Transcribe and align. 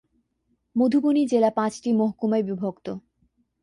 মধুবনী 0.75 1.23
জেলা 1.25 1.49
পাঁচটি 1.49 1.89
মহকুমায় 1.91 2.43
বিভক্ত। 2.43 2.87